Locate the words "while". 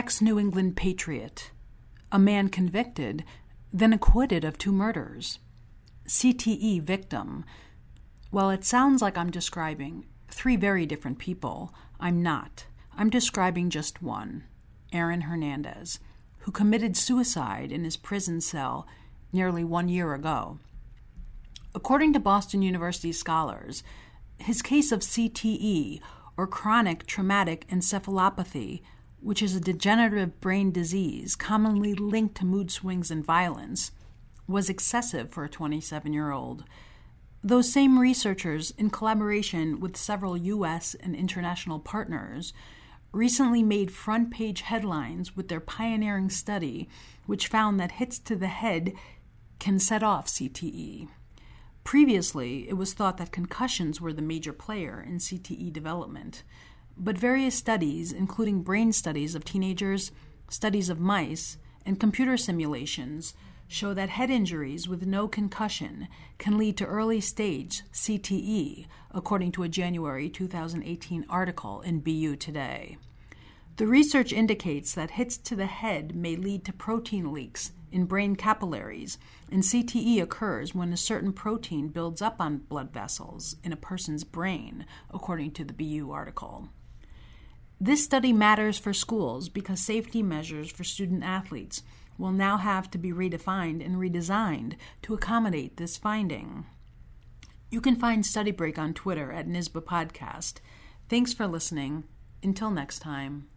8.30-8.48